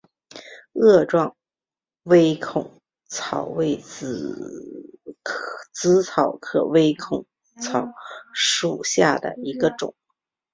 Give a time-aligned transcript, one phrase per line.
[0.73, 1.35] 萼状
[2.01, 4.87] 微孔草为紫
[6.03, 7.27] 草科微孔
[7.61, 7.93] 草
[8.33, 9.93] 属下的一个种。